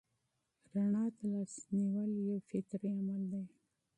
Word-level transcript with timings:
رڼا 0.73 1.03
ته 1.15 1.23
لاس 1.31 1.53
نیول 1.77 2.11
یو 2.27 2.37
فطري 2.49 2.89
عمل 2.99 3.21
دی. 3.31 3.43